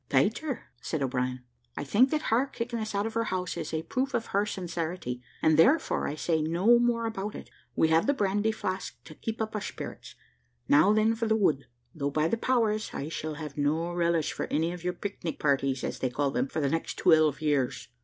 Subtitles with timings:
[0.09, 1.43] "Peter," said O'Brien,
[1.77, 4.47] "I think that her kicking us out of her house is a proof of her
[4.47, 9.13] sincerity, and therefore I say no more about it; we have the brandy flask to
[9.13, 10.15] keep up our spirits.
[10.67, 14.47] Now then for the wood, though, by the powers, I shall have no relish for
[14.47, 17.89] any of your pic nic parties, as they call them, for the next twelve years."